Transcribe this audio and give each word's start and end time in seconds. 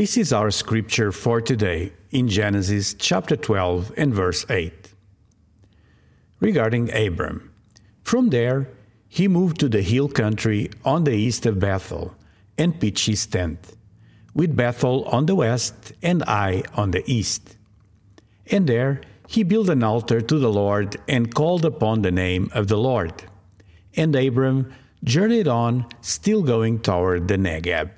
This 0.00 0.16
is 0.16 0.32
our 0.32 0.50
scripture 0.50 1.12
for 1.12 1.42
today 1.42 1.92
in 2.10 2.26
Genesis 2.26 2.94
chapter 2.94 3.36
12 3.36 3.92
and 3.98 4.14
verse 4.14 4.46
8. 4.48 4.72
Regarding 6.40 6.90
Abram, 6.96 7.52
from 8.02 8.30
there 8.30 8.66
he 9.08 9.28
moved 9.28 9.60
to 9.60 9.68
the 9.68 9.82
hill 9.82 10.08
country 10.08 10.70
on 10.86 11.04
the 11.04 11.12
east 11.12 11.44
of 11.44 11.60
Bethel 11.60 12.14
and 12.56 12.80
pitched 12.80 13.08
his 13.08 13.26
tent, 13.26 13.76
with 14.32 14.56
Bethel 14.56 15.04
on 15.04 15.26
the 15.26 15.34
west 15.34 15.92
and 16.02 16.22
Ai 16.22 16.62
on 16.72 16.92
the 16.92 17.04
east. 17.04 17.58
And 18.50 18.66
there 18.66 19.02
he 19.28 19.42
built 19.42 19.68
an 19.68 19.84
altar 19.84 20.22
to 20.22 20.38
the 20.38 20.50
Lord 20.50 20.96
and 21.08 21.34
called 21.34 21.66
upon 21.66 22.00
the 22.00 22.10
name 22.10 22.48
of 22.54 22.68
the 22.68 22.78
Lord. 22.78 23.24
And 23.94 24.16
Abram 24.16 24.72
journeyed 25.04 25.46
on, 25.46 25.84
still 26.00 26.42
going 26.42 26.78
toward 26.78 27.28
the 27.28 27.36
Negeb. 27.36 27.90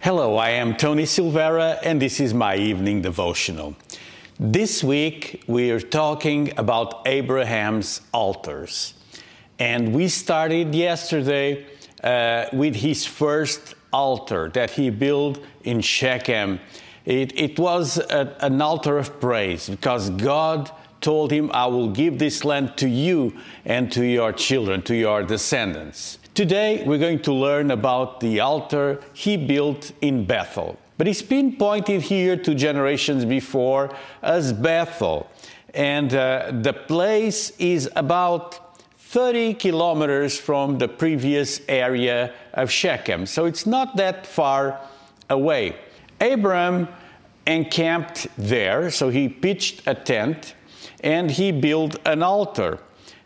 Hello, 0.00 0.36
I 0.36 0.50
am 0.50 0.76
Tony 0.76 1.02
Silvera, 1.02 1.76
and 1.82 2.00
this 2.00 2.20
is 2.20 2.32
my 2.32 2.54
evening 2.54 3.02
devotional. 3.02 3.74
This 4.38 4.84
week 4.84 5.42
we 5.48 5.72
are 5.72 5.80
talking 5.80 6.52
about 6.56 7.02
Abraham's 7.04 8.02
altars. 8.14 8.94
And 9.58 9.92
we 9.92 10.06
started 10.06 10.72
yesterday 10.72 11.66
uh, 12.04 12.46
with 12.52 12.76
his 12.76 13.06
first 13.06 13.74
altar 13.92 14.48
that 14.50 14.70
he 14.70 14.88
built 14.90 15.40
in 15.64 15.80
Shechem. 15.80 16.60
It, 17.04 17.36
it 17.36 17.58
was 17.58 17.98
a, 17.98 18.36
an 18.38 18.62
altar 18.62 18.98
of 18.98 19.18
praise 19.20 19.68
because 19.68 20.10
God 20.10 20.70
told 21.00 21.32
him, 21.32 21.50
I 21.52 21.66
will 21.66 21.88
give 21.88 22.20
this 22.20 22.44
land 22.44 22.76
to 22.76 22.88
you 22.88 23.36
and 23.64 23.90
to 23.90 24.06
your 24.06 24.32
children, 24.32 24.82
to 24.82 24.94
your 24.94 25.24
descendants. 25.24 26.20
Today, 26.38 26.84
we're 26.86 26.98
going 26.98 27.22
to 27.22 27.32
learn 27.32 27.72
about 27.72 28.20
the 28.20 28.38
altar 28.38 29.00
he 29.12 29.36
built 29.36 29.90
in 30.00 30.24
Bethel. 30.24 30.78
But 30.96 31.08
it's 31.08 31.20
been 31.20 31.56
pointed 31.56 32.00
here 32.00 32.36
to 32.36 32.54
generations 32.54 33.24
before 33.24 33.92
as 34.22 34.52
Bethel. 34.52 35.28
And 35.74 36.14
uh, 36.14 36.52
the 36.62 36.72
place 36.74 37.50
is 37.58 37.90
about 37.96 38.78
30 38.98 39.54
kilometers 39.54 40.38
from 40.38 40.78
the 40.78 40.86
previous 40.86 41.60
area 41.68 42.32
of 42.54 42.70
Shechem. 42.70 43.26
So 43.26 43.46
it's 43.46 43.66
not 43.66 43.96
that 43.96 44.24
far 44.24 44.80
away. 45.28 45.74
Abram 46.20 46.86
encamped 47.48 48.28
there, 48.38 48.92
so 48.92 49.08
he 49.08 49.28
pitched 49.28 49.82
a 49.88 49.94
tent 49.96 50.54
and 51.00 51.32
he 51.32 51.50
built 51.50 51.96
an 52.06 52.22
altar 52.22 52.78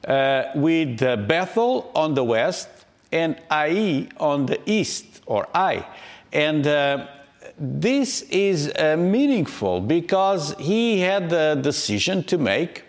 uh, 0.08 0.44
with 0.55 1.02
uh, 1.02 1.16
Bethel 1.16 1.92
on 1.94 2.14
the 2.14 2.24
west 2.24 2.70
and 3.12 3.36
Ai 3.50 4.08
on 4.18 4.46
the 4.46 4.58
east, 4.66 5.22
or 5.27 5.46
I. 5.55 5.86
And 6.32 6.66
uh, 6.66 7.06
this 7.58 8.22
is 8.22 8.72
uh, 8.78 8.96
meaningful 8.96 9.80
because 9.80 10.55
he 10.58 11.00
had 11.00 11.30
the 11.30 11.58
decision 11.62 12.24
to 12.24 12.39
make. 12.39 12.84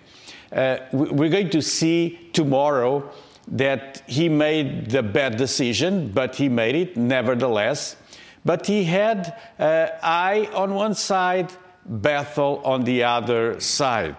Uh, 0.52 0.78
we're 0.92 1.30
going 1.30 1.50
to 1.50 1.62
see 1.62 2.30
tomorrow 2.32 3.12
that 3.48 4.04
he 4.08 4.30
made 4.30 4.90
the 4.90 5.04
bad 5.04 5.36
decision, 5.36 6.12
but 6.14 6.36
he 6.36 6.48
made 6.48 6.76
it 6.76 6.96
nevertheless. 6.96 7.98
But 8.46 8.68
he 8.68 8.84
had 8.86 9.40
uh, 9.60 9.88
Ai 10.02 10.50
on 10.54 10.74
one 10.74 10.96
side, 10.96 11.52
Bethel 11.86 12.62
on 12.64 12.84
the 12.84 13.04
other 13.04 13.60
side. 13.60 14.18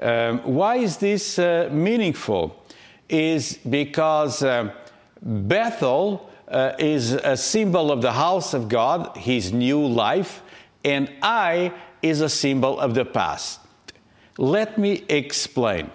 Um, 0.00 0.38
why 0.40 0.76
is 0.76 0.96
this 0.98 1.38
uh, 1.38 1.68
meaningful? 1.72 2.56
Is 3.08 3.58
because 3.68 4.42
um, 4.42 4.70
Bethel 5.22 6.30
uh, 6.48 6.72
is 6.78 7.12
a 7.12 7.36
symbol 7.36 7.92
of 7.92 8.02
the 8.02 8.12
house 8.12 8.54
of 8.54 8.68
God, 8.68 9.16
his 9.16 9.52
new 9.52 9.86
life, 9.86 10.42
and 10.84 11.10
Ai 11.22 11.72
is 12.02 12.20
a 12.20 12.28
symbol 12.28 12.80
of 12.80 12.94
the 12.94 13.04
past. 13.04 13.60
Let 14.38 14.78
me 14.78 15.04
explain. 15.08 15.90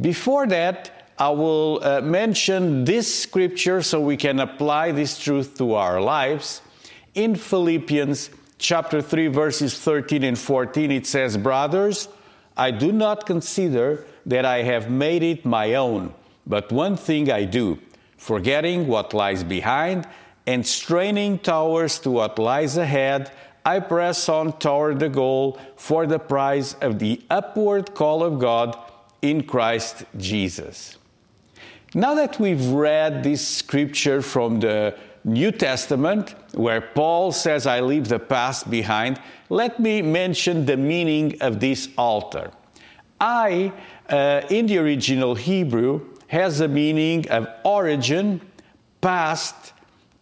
Before 0.00 0.46
that, 0.46 1.12
I 1.18 1.30
will 1.30 1.80
uh, 1.82 2.00
mention 2.00 2.84
this 2.84 3.22
scripture 3.22 3.82
so 3.82 4.00
we 4.00 4.16
can 4.16 4.40
apply 4.40 4.92
this 4.92 5.18
truth 5.18 5.58
to 5.58 5.74
our 5.74 6.00
lives. 6.00 6.62
In 7.14 7.34
Philippians 7.34 8.30
chapter 8.58 9.02
3 9.02 9.28
verses 9.28 9.78
13 9.78 10.22
and 10.24 10.38
14 10.38 10.90
it 10.90 11.06
says, 11.06 11.36
"Brothers, 11.36 12.08
I 12.56 12.70
do 12.70 12.92
not 12.92 13.26
consider 13.26 14.06
that 14.26 14.44
I 14.44 14.62
have 14.62 14.90
made 14.90 15.22
it 15.22 15.44
my 15.44 15.74
own, 15.74 16.14
but 16.46 16.70
one 16.70 16.96
thing 16.96 17.30
I 17.30 17.44
do, 17.44 17.78
forgetting 18.20 18.86
what 18.86 19.14
lies 19.14 19.42
behind 19.42 20.06
and 20.46 20.66
straining 20.66 21.38
towards 21.38 21.98
to 21.98 22.10
what 22.10 22.38
lies 22.38 22.76
ahead, 22.76 23.32
I 23.64 23.80
press 23.80 24.28
on 24.28 24.58
toward 24.58 25.00
the 25.00 25.08
goal 25.08 25.58
for 25.76 26.06
the 26.06 26.18
prize 26.18 26.74
of 26.82 26.98
the 26.98 27.22
upward 27.30 27.94
call 27.94 28.22
of 28.22 28.38
God 28.38 28.76
in 29.22 29.44
Christ 29.44 30.04
Jesus. 30.18 30.98
Now 31.94 32.14
that 32.14 32.38
we've 32.38 32.66
read 32.66 33.24
this 33.24 33.46
scripture 33.46 34.20
from 34.20 34.60
the 34.60 34.98
New 35.24 35.50
Testament, 35.50 36.34
where 36.52 36.82
Paul 36.82 37.32
says, 37.32 37.66
I 37.66 37.80
leave 37.80 38.08
the 38.08 38.18
past 38.18 38.70
behind, 38.70 39.18
let 39.48 39.80
me 39.80 40.02
mention 40.02 40.66
the 40.66 40.76
meaning 40.76 41.40
of 41.40 41.58
this 41.58 41.88
altar. 41.96 42.50
Ai, 43.18 43.72
uh, 44.10 44.42
in 44.50 44.66
the 44.66 44.76
original 44.76 45.34
Hebrew, 45.34 46.09
has 46.30 46.60
a 46.60 46.68
meaning 46.68 47.28
of 47.28 47.48
origin, 47.64 48.40
past, 49.00 49.72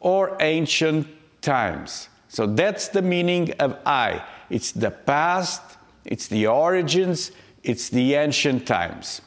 or 0.01 0.39
ancient 0.41 1.07
times. 1.43 2.09
So 2.29 2.47
that's 2.47 2.89
the 2.89 3.03
meaning 3.03 3.53
of 3.59 3.77
Ai. 3.85 4.25
It's 4.49 4.73
the 4.73 4.91
past, 4.91 5.61
it's 6.07 6.27
the 6.27 6.47
origins, 6.47 7.31
it's 7.63 7.91
the 7.91 8.15
ancient 8.15 8.67
times. 8.67 9.21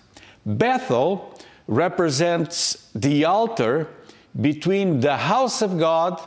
Bethel 0.44 1.40
represents 1.68 2.90
the 2.96 3.26
altar 3.26 3.88
between 4.42 5.02
the 5.02 5.18
house 5.18 5.62
of 5.62 5.78
God 5.78 6.20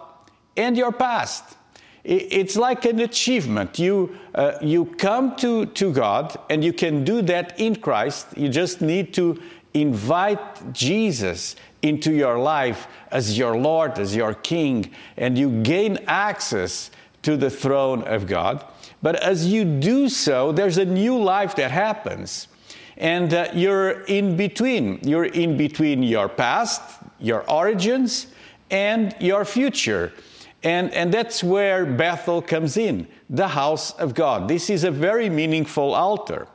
and 0.57 0.77
your 0.77 0.93
past. 0.93 1.57
It's 2.05 2.55
like 2.55 2.85
an 2.85 3.01
achievement. 3.01 3.81
You, 3.81 4.17
uh, 4.37 4.53
you 4.61 4.85
come 4.85 5.35
to, 5.37 5.67
to 5.67 5.93
God 5.93 6.37
and 6.49 6.63
you 6.63 6.73
can 6.73 7.03
do 7.03 7.23
that 7.23 7.59
in 7.59 7.75
Christ. 7.75 8.29
You 8.37 8.49
just 8.51 8.81
need 8.81 9.15
to 9.15 9.43
invite 9.75 10.73
Jesus 10.73 11.57
into 11.83 12.13
your 12.13 12.39
life 12.39 12.87
as 13.11 13.37
your 13.37 13.57
Lord, 13.57 13.99
as 13.99 14.17
your 14.17 14.33
King, 14.33 14.91
and 15.17 15.37
you 15.37 15.63
gain 15.63 15.99
access 16.07 16.91
to 17.23 17.37
the 17.37 17.51
throne 17.51 18.03
of 18.05 18.27
God. 18.27 18.65
But 19.03 19.17
as 19.17 19.47
you 19.47 19.65
do 19.65 20.09
so, 20.09 20.53
there's 20.53 20.79
a 20.79 20.85
new 20.85 21.23
life 21.23 21.57
that 21.57 21.71
happens. 21.71 22.49
And 22.97 23.35
uh, 23.35 23.49
you're 23.53 24.03
in 24.03 24.37
between. 24.37 25.01
You're 25.03 25.27
in 25.27 25.57
between 25.57 26.03
your 26.03 26.29
past, 26.29 26.81
your 27.19 27.49
origins, 27.51 28.29
and 28.71 29.15
your 29.21 29.45
future. 29.45 30.13
And, 30.63 30.93
and 30.95 31.13
that's 31.13 31.45
where 31.45 31.85
Bethel 31.85 32.41
comes 32.41 32.77
in, 32.77 33.07
the 33.29 33.49
house 33.49 33.93
of 33.93 34.15
God. 34.15 34.49
This 34.49 34.71
is 34.71 34.85
a 34.85 34.91
very 34.91 35.29
meaningful 35.29 35.93
altar. 35.93 36.49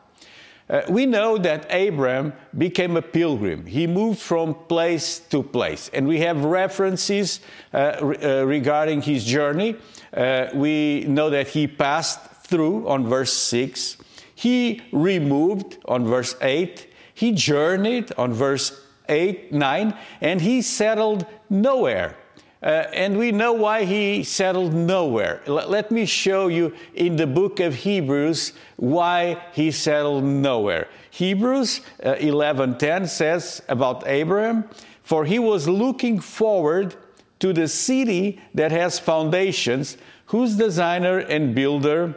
Uh, 0.70 0.84
we 0.88 1.06
know 1.06 1.38
that 1.38 1.66
Abram 1.74 2.32
became 2.56 2.96
a 2.96 3.02
pilgrim. 3.02 3.66
He 3.66 3.88
moved 3.88 4.20
from 4.20 4.54
place 4.54 5.20
to 5.30 5.42
place. 5.42 5.90
And 5.94 6.08
we 6.08 6.20
have 6.20 6.46
references 6.46 7.40
uh, 7.74 7.98
re- 8.02 8.18
uh, 8.18 8.44
regarding 8.44 9.02
his 9.02 9.26
journey. 9.26 9.78
Uh, 10.14 10.48
we 10.54 11.06
know 11.08 11.32
that 11.32 11.48
he 11.48 11.68
passed 11.68 12.20
through 12.44 12.88
on 12.88 13.08
verse 13.08 13.34
6. 13.34 13.98
He 14.36 14.82
removed 14.92 15.78
on 15.86 16.06
verse 16.06 16.36
8. 16.40 16.88
He 17.16 17.32
journeyed 17.32 18.12
on 18.18 18.34
verse 18.34 18.80
8, 19.08 19.52
9. 19.52 19.94
And 20.22 20.42
he 20.42 20.62
settled 20.62 21.26
nowhere 21.50 22.16
uh, 22.62 22.66
and 22.94 23.18
we 23.18 23.32
know 23.32 23.54
why 23.54 23.86
he 23.86 24.24
settled 24.24 24.74
nowhere. 24.74 25.42
L- 25.48 25.68
let 25.70 25.92
me 25.92 26.06
show 26.06 26.48
you 26.48 26.74
in 26.94 27.16
the 27.16 27.28
book 27.28 27.60
of 27.60 27.74
Hebrews 27.74 28.54
why 28.76 29.42
he 29.54 29.72
settled 29.72 30.24
nowhere. 30.24 30.90
Hebrews 31.10 31.82
uh, 32.04 32.16
11:10 32.16 33.08
says 33.08 33.62
about 33.70 34.06
Abraham, 34.08 34.66
for 35.04 35.26
he 35.26 35.40
was 35.40 35.68
looking 35.68 36.20
forward 36.20 36.96
to 37.40 37.54
the 37.54 37.68
city 37.68 38.42
that 38.54 38.72
has 38.72 39.00
foundations, 39.00 39.98
whose 40.28 40.56
designer 40.56 41.20
and 41.20 41.56
builder 41.56 42.14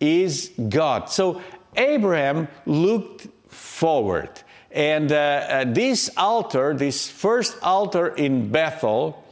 is 0.00 0.50
God. 0.68 1.08
So 1.10 1.40
Abraham 1.76 2.48
looked 2.66 3.28
forward. 3.48 4.30
And 4.70 5.10
uh, 5.10 5.14
uh, 5.16 5.64
this 5.64 6.10
altar, 6.16 6.74
this 6.74 7.08
first 7.08 7.56
altar 7.62 8.08
in 8.08 8.50
Bethel, 8.50 9.24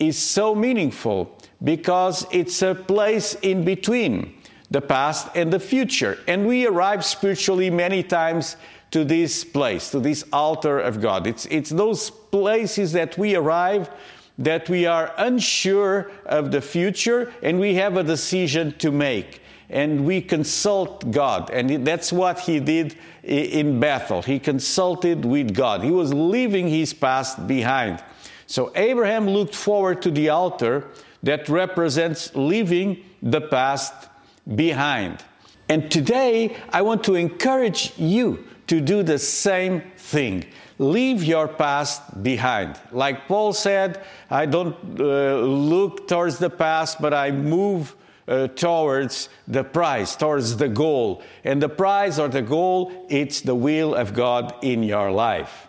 is 0.00 0.18
so 0.18 0.54
meaningful 0.54 1.36
because 1.62 2.26
it's 2.32 2.62
a 2.62 2.74
place 2.74 3.34
in 3.42 3.64
between 3.64 4.34
the 4.70 4.80
past 4.80 5.28
and 5.36 5.52
the 5.52 5.60
future. 5.60 6.18
And 6.26 6.46
we 6.46 6.66
arrive 6.66 7.04
spiritually 7.04 7.70
many 7.70 8.02
times 8.02 8.56
to 8.90 9.04
this 9.04 9.44
place, 9.44 9.90
to 9.90 10.00
this 10.00 10.24
altar 10.32 10.80
of 10.80 11.00
God. 11.00 11.26
It's, 11.26 11.46
it's 11.46 11.70
those 11.70 12.10
places 12.10 12.92
that 12.92 13.16
we 13.18 13.36
arrive 13.36 13.90
that 14.38 14.70
we 14.70 14.86
are 14.86 15.12
unsure 15.18 16.10
of 16.24 16.50
the 16.50 16.62
future 16.62 17.32
and 17.42 17.60
we 17.60 17.74
have 17.74 17.98
a 17.98 18.02
decision 18.02 18.72
to 18.78 18.90
make. 18.90 19.42
And 19.70 20.04
we 20.04 20.20
consult 20.20 21.10
God. 21.10 21.48
And 21.50 21.86
that's 21.86 22.12
what 22.12 22.40
he 22.40 22.60
did 22.60 22.96
in 23.22 23.80
Bethel. 23.80 24.22
He 24.22 24.38
consulted 24.38 25.24
with 25.24 25.54
God. 25.54 25.82
He 25.82 25.90
was 25.90 26.12
leaving 26.12 26.68
his 26.68 26.92
past 26.92 27.46
behind. 27.46 28.02
So 28.46 28.72
Abraham 28.74 29.28
looked 29.28 29.54
forward 29.54 30.02
to 30.02 30.10
the 30.10 30.28
altar 30.30 30.88
that 31.22 31.48
represents 31.48 32.34
leaving 32.34 33.04
the 33.22 33.40
past 33.40 34.08
behind. 34.54 35.22
And 35.68 35.88
today, 35.88 36.56
I 36.70 36.82
want 36.82 37.04
to 37.04 37.14
encourage 37.14 37.92
you 37.96 38.44
to 38.66 38.80
do 38.80 39.04
the 39.04 39.18
same 39.18 39.82
thing. 39.96 40.46
Leave 40.78 41.22
your 41.22 41.46
past 41.46 42.22
behind. 42.22 42.80
Like 42.90 43.28
Paul 43.28 43.52
said, 43.52 44.02
I 44.30 44.46
don't 44.46 44.74
uh, 44.98 45.40
look 45.40 46.08
towards 46.08 46.38
the 46.38 46.50
past, 46.50 47.00
but 47.00 47.14
I 47.14 47.30
move 47.30 47.94
uh, 48.30 48.46
towards 48.48 49.28
the 49.48 49.64
prize, 49.64 50.16
towards 50.16 50.56
the 50.56 50.68
goal. 50.68 51.22
And 51.44 51.60
the 51.60 51.68
prize 51.68 52.18
or 52.18 52.28
the 52.28 52.42
goal, 52.42 53.06
it's 53.08 53.40
the 53.40 53.54
will 53.54 53.94
of 53.94 54.14
God 54.14 54.54
in 54.62 54.82
your 54.84 55.10
life. 55.10 55.66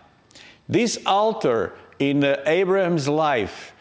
This 0.70 1.00
altar 1.06 1.74
in 2.00 2.24
uh, 2.24 2.42
Abraham's 2.46 3.10
life, 3.10 3.74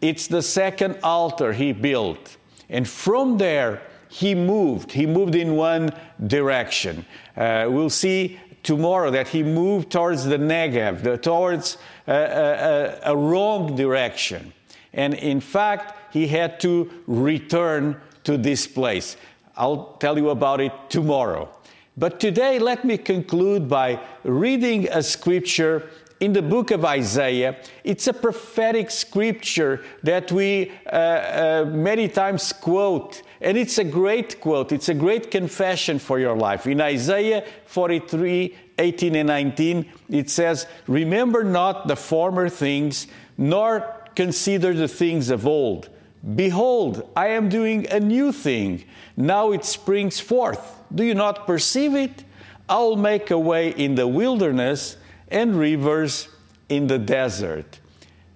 it's 0.00 0.28
the 0.28 0.42
second 0.42 0.98
altar 1.02 1.52
he 1.52 1.72
built. 1.72 2.36
And 2.68 2.88
from 2.88 3.38
there, 3.38 3.82
he 4.08 4.34
moved. 4.34 4.92
He 4.92 5.06
moved 5.06 5.34
in 5.34 5.56
one 5.56 5.90
direction. 6.24 7.04
Uh, 7.36 7.66
we'll 7.68 7.90
see 7.90 8.38
tomorrow 8.62 9.10
that 9.10 9.28
he 9.28 9.42
moved 9.42 9.90
towards 9.90 10.24
the 10.24 10.38
Negev, 10.38 11.02
the, 11.02 11.18
towards 11.18 11.78
a, 12.06 12.12
a, 12.12 13.12
a 13.12 13.16
wrong 13.16 13.76
direction. 13.76 14.52
And 14.92 15.14
in 15.14 15.40
fact, 15.40 16.12
he 16.12 16.26
had 16.26 16.60
to 16.60 16.90
return 17.06 18.00
to 18.30 18.38
this 18.38 18.66
place. 18.66 19.16
I'll 19.56 19.96
tell 19.98 20.16
you 20.16 20.30
about 20.30 20.60
it 20.60 20.72
tomorrow. 20.88 21.48
But 21.96 22.20
today, 22.20 22.58
let 22.58 22.84
me 22.84 22.96
conclude 22.96 23.68
by 23.68 24.00
reading 24.22 24.88
a 24.88 25.02
scripture 25.02 25.90
in 26.20 26.32
the 26.32 26.42
book 26.42 26.70
of 26.70 26.84
Isaiah. 26.84 27.56
It's 27.82 28.06
a 28.06 28.12
prophetic 28.12 28.90
scripture 28.90 29.84
that 30.04 30.30
we 30.30 30.70
uh, 30.86 30.96
uh, 30.96 31.70
many 31.70 32.08
times 32.08 32.52
quote, 32.52 33.22
and 33.40 33.58
it's 33.58 33.78
a 33.78 33.84
great 33.84 34.40
quote. 34.40 34.70
It's 34.70 34.88
a 34.88 34.94
great 34.94 35.30
confession 35.30 35.98
for 35.98 36.20
your 36.20 36.36
life. 36.36 36.66
In 36.66 36.80
Isaiah 36.80 37.44
43 37.66 38.56
18 38.78 39.14
and 39.14 39.26
19, 39.26 39.86
it 40.08 40.30
says, 40.30 40.66
Remember 40.86 41.44
not 41.44 41.86
the 41.88 41.96
former 41.96 42.48
things, 42.48 43.08
nor 43.36 44.06
consider 44.14 44.72
the 44.72 44.88
things 44.88 45.28
of 45.28 45.46
old. 45.46 45.90
Behold, 46.34 47.08
I 47.16 47.28
am 47.28 47.48
doing 47.48 47.86
a 47.90 47.98
new 47.98 48.32
thing. 48.32 48.84
Now 49.16 49.52
it 49.52 49.64
springs 49.64 50.20
forth. 50.20 50.78
Do 50.94 51.04
you 51.04 51.14
not 51.14 51.46
perceive 51.46 51.94
it? 51.94 52.24
I'll 52.68 52.96
make 52.96 53.30
a 53.30 53.38
way 53.38 53.70
in 53.70 53.94
the 53.94 54.06
wilderness 54.06 54.96
and 55.28 55.56
rivers 55.56 56.28
in 56.68 56.86
the 56.86 56.98
desert. 56.98 57.80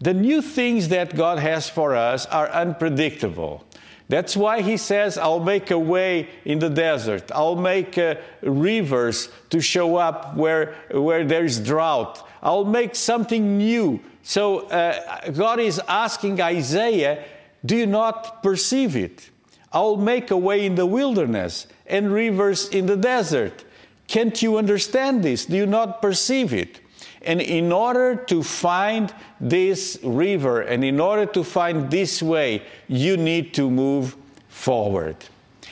The 0.01 0.15
new 0.15 0.43
things 0.43 0.89
that 0.89 1.15
God 1.15 1.39
has 1.39 1.69
for 1.69 1.95
us 1.95 2.27
are 2.27 2.49
unpredictable. 2.51 3.65
That's 4.09 4.37
why 4.37 4.61
he 4.61 4.77
says, 4.77 5.17
I'll 5.17 5.41
make 5.41 5.71
a 5.71 5.79
way 5.79 6.29
in 6.45 6.59
the 6.59 6.69
desert. 6.69 7.31
I'll 7.35 7.57
make 7.57 7.97
uh, 7.97 8.17
rivers 8.43 9.31
to 9.51 9.61
show 9.61 9.97
up 9.97 10.37
where, 10.37 10.75
where 10.91 11.25
there's 11.25 11.59
drought. 11.59 12.27
I'll 12.43 12.67
make 12.67 12.95
something 12.95 13.57
new. 13.57 14.01
So 14.23 14.61
uh, 14.69 15.31
God 15.31 15.59
is 15.59 15.81
asking 15.89 16.41
Isaiah, 16.41 17.25
Do 17.65 17.77
you 17.77 17.87
not 17.87 18.43
perceive 18.43 18.97
it? 18.97 19.31
I'll 19.73 19.97
make 19.97 20.31
a 20.31 20.37
way 20.37 20.67
in 20.67 20.75
the 20.75 20.87
wilderness 20.87 21.67
and 21.87 22.13
rivers 22.13 22.69
in 22.69 22.87
the 22.87 22.97
desert. 22.97 23.65
Can't 24.07 24.41
you 24.43 24.59
understand 24.59 25.23
this? 25.23 25.47
Do 25.47 25.57
you 25.57 25.67
not 25.67 26.03
perceive 26.03 26.53
it? 26.53 26.81
And 27.23 27.41
in 27.41 27.73
order 27.73 28.17
to 28.27 28.43
find 28.43 29.13
this 29.41 29.99
river 30.03 30.61
and 30.61 30.85
in 30.85 31.01
order 31.01 31.27
to 31.27 31.43
find 31.43 31.91
this 31.91 32.23
way, 32.23 32.63
you 32.87 33.17
need 33.17 33.55
to 33.55 33.71
move 33.71 34.17
forward. 34.49 35.17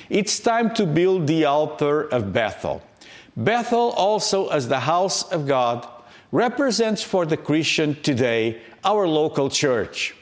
It's 0.09 0.41
time 0.41 0.75
to 0.75 0.87
build 0.87 1.27
the 1.27 1.44
altar 1.44 2.03
of 2.09 2.33
Bethel. 2.33 2.83
Bethel, 3.37 3.91
also 3.91 4.49
as 4.49 4.69
the 4.69 4.81
house 4.81 5.23
of 5.31 5.47
God, 5.47 5.87
represents 6.33 7.03
for 7.03 7.27
the 7.27 7.37
Christian 7.37 8.00
today 8.03 8.61
our 8.83 9.06
local 9.06 9.50
church. 9.50 10.15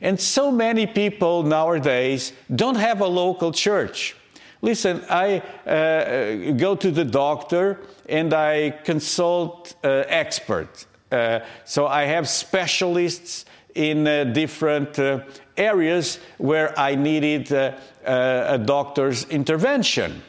And 0.00 0.20
so 0.20 0.50
many 0.50 0.86
people 0.86 1.42
nowadays 1.42 2.32
don't 2.54 2.76
have 2.76 3.00
a 3.00 3.06
local 3.06 3.52
church. 3.52 4.16
Listen, 4.60 5.04
I 5.08 5.38
uh, 5.66 6.52
go 6.52 6.74
to 6.74 6.90
the 6.90 7.04
doctor 7.04 7.80
and 8.08 8.34
I 8.34 8.70
consult 8.70 9.76
uh, 9.84 10.04
experts. 10.08 10.86
Uh, 11.12 11.40
so 11.64 11.86
I 11.86 12.04
have 12.04 12.28
specialists 12.28 13.44
in 13.74 14.06
uh, 14.06 14.24
different 14.24 14.98
uh, 14.98 15.20
areas 15.56 16.18
where 16.38 16.78
I 16.78 16.96
needed 16.96 17.52
uh, 17.52 17.76
a 18.04 18.58
doctor's 18.58 19.24
intervention. 19.26 20.22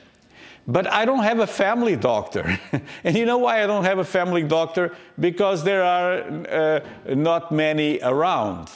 But 0.68 0.86
I 0.86 1.06
don't 1.06 1.24
have 1.24 1.40
a 1.40 1.48
family 1.48 1.96
doctor. 1.96 2.60
and 3.04 3.18
you 3.18 3.26
know 3.26 3.40
why 3.40 3.64
I 3.64 3.68
don't 3.68 3.86
have 3.86 3.98
a 3.98 4.04
family 4.04 4.44
doctor? 4.44 4.96
Because 5.20 5.64
there 5.64 5.84
are 5.84 6.84
not 7.08 7.52
many 7.52 8.00
around. 8.04 8.70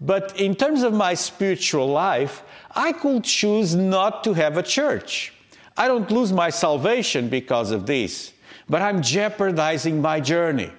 But 0.00 0.38
in 0.40 0.54
terms 0.54 0.82
of 0.82 0.94
my 0.94 1.14
spiritual 1.14 1.86
life, 1.86 2.42
I 2.74 2.92
could 2.92 3.24
choose 3.24 3.74
not 3.74 4.24
to 4.24 4.32
have 4.34 4.56
a 4.56 4.62
church. 4.62 5.32
I 5.76 5.88
don't 5.88 6.10
lose 6.10 6.32
my 6.32 6.50
salvation 6.50 7.28
because 7.28 7.70
of 7.70 7.86
this, 7.86 8.32
but 8.68 8.82
I'm 8.82 9.02
jeopardizing 9.02 10.00
my 10.00 10.20
journey. 10.20 10.70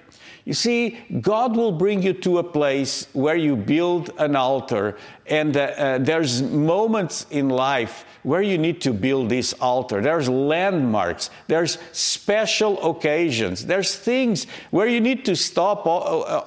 You 0.44 0.54
see, 0.54 0.98
God 1.20 1.56
will 1.56 1.70
bring 1.70 2.02
you 2.02 2.14
to 2.14 2.38
a 2.38 2.42
place 2.42 3.06
where 3.12 3.36
you 3.36 3.54
build 3.54 4.10
an 4.18 4.34
altar, 4.34 4.96
and 5.26 5.56
uh, 5.56 5.60
uh, 5.60 5.98
there's 5.98 6.42
moments 6.42 7.26
in 7.30 7.48
life 7.48 8.04
where 8.22 8.42
you 8.42 8.56
need 8.56 8.80
to 8.80 8.92
build 8.92 9.28
this 9.28 9.52
altar. 9.54 10.00
There's 10.00 10.28
landmarks, 10.28 11.30
there's 11.48 11.78
special 11.92 12.90
occasions, 12.90 13.66
there's 13.66 13.96
things 13.96 14.46
where 14.70 14.86
you 14.86 15.00
need 15.00 15.24
to 15.24 15.36
stop 15.36 15.86
uh, 15.86 15.90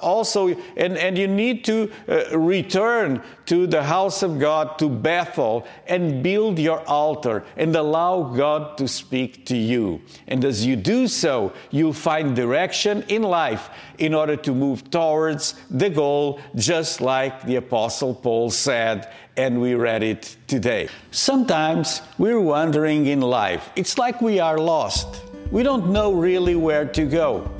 also, 0.00 0.48
and, 0.76 0.96
and 0.96 1.18
you 1.18 1.28
need 1.28 1.64
to 1.66 1.90
uh, 2.08 2.38
return 2.38 3.22
to 3.46 3.66
the 3.66 3.82
house 3.82 4.22
of 4.22 4.38
God, 4.38 4.78
to 4.78 4.88
Bethel, 4.88 5.66
and 5.86 6.22
build 6.22 6.58
your 6.58 6.80
altar 6.88 7.44
and 7.56 7.74
allow 7.76 8.22
God 8.22 8.76
to 8.78 8.88
speak 8.88 9.46
to 9.46 9.56
you. 9.56 10.00
And 10.26 10.44
as 10.44 10.66
you 10.66 10.76
do 10.76 11.06
so, 11.06 11.52
you'll 11.70 11.92
find 11.92 12.34
direction 12.34 13.04
in 13.08 13.22
life 13.22 13.70
in 13.98 14.14
order 14.14 14.36
to 14.36 14.52
move 14.52 14.90
towards 14.90 15.54
the 15.70 15.88
goal, 15.88 16.40
just 16.54 17.00
like 17.00 17.42
the 17.44 17.56
Apostle 17.56 18.14
Paul 18.14 18.50
said, 18.50 18.65
and 18.68 19.60
we 19.60 19.74
read 19.74 20.02
it 20.02 20.36
today. 20.46 20.88
Sometimes 21.10 22.02
we're 22.18 22.40
wandering 22.40 23.06
in 23.06 23.20
life. 23.20 23.70
It's 23.76 23.98
like 23.98 24.20
we 24.20 24.40
are 24.40 24.58
lost. 24.58 25.22
We 25.50 25.62
don't 25.62 25.90
know 25.90 26.12
really 26.12 26.56
where 26.56 26.86
to 26.86 27.04
go. 27.04 27.50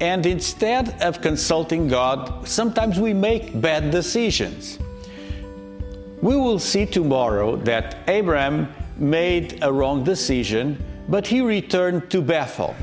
And 0.00 0.24
instead 0.24 1.02
of 1.02 1.20
consulting 1.20 1.88
God, 1.88 2.48
sometimes 2.48 2.98
we 2.98 3.12
make 3.12 3.60
bad 3.60 3.90
decisions. 3.90 4.78
We 6.22 6.36
will 6.36 6.58
see 6.58 6.86
tomorrow 6.86 7.56
that 7.56 7.98
Abraham 8.08 8.72
made 8.96 9.58
a 9.62 9.72
wrong 9.72 10.04
decision, 10.04 10.82
but 11.08 11.26
he 11.26 11.40
returned 11.40 12.10
to 12.10 12.22
Bethel. 12.22 12.74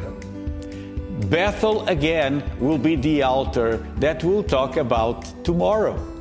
Bethel 1.29 1.87
again 1.87 2.43
will 2.59 2.77
be 2.77 2.95
the 2.95 3.23
altar 3.23 3.77
that 3.97 4.23
we'll 4.23 4.43
talk 4.43 4.77
about 4.77 5.43
tomorrow. 5.43 6.16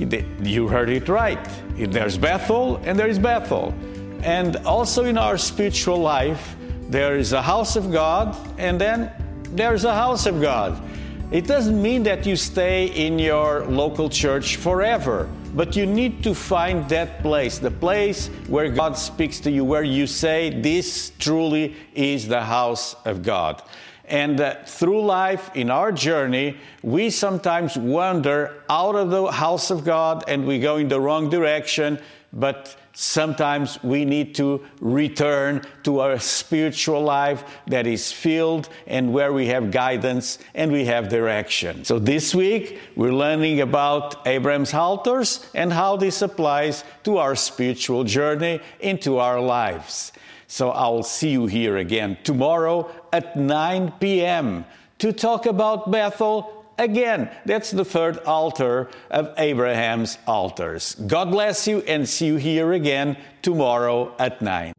You 0.00 0.66
heard 0.66 0.88
it 0.88 1.08
right. 1.08 1.38
There's 1.76 2.16
Bethel 2.16 2.80
and 2.84 2.98
there 2.98 3.08
is 3.08 3.18
Bethel. 3.18 3.74
And 4.22 4.56
also 4.64 5.04
in 5.04 5.18
our 5.18 5.36
spiritual 5.36 5.98
life, 5.98 6.56
there 6.88 7.16
is 7.16 7.32
a 7.32 7.42
house 7.42 7.76
of 7.76 7.92
God 7.92 8.36
and 8.58 8.80
then 8.80 9.12
there's 9.52 9.84
a 9.84 9.94
house 9.94 10.26
of 10.26 10.40
God. 10.40 10.82
It 11.30 11.46
doesn't 11.46 11.80
mean 11.80 12.02
that 12.04 12.26
you 12.26 12.34
stay 12.34 12.86
in 12.86 13.18
your 13.18 13.64
local 13.66 14.08
church 14.08 14.56
forever, 14.56 15.28
but 15.54 15.76
you 15.76 15.86
need 15.86 16.24
to 16.24 16.34
find 16.34 16.88
that 16.88 17.22
place, 17.22 17.58
the 17.58 17.70
place 17.70 18.28
where 18.48 18.68
God 18.68 18.96
speaks 18.96 19.38
to 19.40 19.50
you, 19.50 19.64
where 19.64 19.84
you 19.84 20.08
say, 20.08 20.60
This 20.60 21.12
truly 21.18 21.76
is 21.94 22.26
the 22.26 22.42
house 22.42 22.96
of 23.04 23.22
God. 23.22 23.62
And 24.10 24.40
uh, 24.40 24.56
through 24.66 25.02
life, 25.02 25.50
in 25.54 25.70
our 25.70 25.92
journey, 25.92 26.56
we 26.82 27.10
sometimes 27.10 27.76
wander 27.76 28.62
out 28.68 28.96
of 28.96 29.10
the 29.10 29.30
house 29.30 29.70
of 29.70 29.84
God 29.84 30.24
and 30.26 30.46
we 30.46 30.58
go 30.58 30.76
in 30.76 30.88
the 30.88 31.00
wrong 31.00 31.30
direction. 31.30 32.00
But 32.32 32.76
sometimes 32.92 33.82
we 33.84 34.04
need 34.04 34.34
to 34.34 34.64
return 34.80 35.62
to 35.84 36.00
our 36.00 36.18
spiritual 36.18 37.02
life 37.02 37.44
that 37.68 37.86
is 37.86 38.10
filled 38.10 38.68
and 38.88 39.12
where 39.12 39.32
we 39.32 39.46
have 39.46 39.70
guidance 39.70 40.38
and 40.54 40.72
we 40.72 40.84
have 40.86 41.08
direction. 41.08 41.84
So 41.84 42.00
this 42.00 42.34
week, 42.34 42.80
we're 42.96 43.14
learning 43.14 43.60
about 43.60 44.26
Abraham's 44.26 44.74
altars 44.74 45.46
and 45.54 45.72
how 45.72 45.96
this 45.96 46.20
applies 46.20 46.82
to 47.04 47.18
our 47.18 47.36
spiritual 47.36 48.02
journey 48.02 48.60
into 48.80 49.18
our 49.18 49.40
lives. 49.40 50.12
So 50.50 50.70
I'll 50.70 51.04
see 51.04 51.30
you 51.30 51.46
here 51.46 51.76
again 51.76 52.18
tomorrow 52.24 52.90
at 53.12 53.36
9 53.36 53.92
p.m. 54.00 54.64
to 54.98 55.12
talk 55.12 55.46
about 55.46 55.92
Bethel 55.92 56.66
again. 56.76 57.30
That's 57.46 57.70
the 57.70 57.84
third 57.84 58.18
altar 58.24 58.90
of 59.12 59.32
Abraham's 59.38 60.18
altars. 60.26 60.96
God 61.06 61.30
bless 61.30 61.68
you 61.68 61.82
and 61.82 62.08
see 62.08 62.26
you 62.26 62.36
here 62.36 62.72
again 62.72 63.16
tomorrow 63.42 64.12
at 64.18 64.42
9. 64.42 64.72